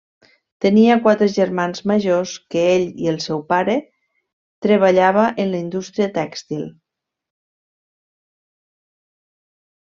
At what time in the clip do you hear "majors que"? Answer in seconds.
1.91-2.63